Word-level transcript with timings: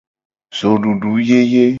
Zodudu 0.57 1.11
yeye. 1.27 1.63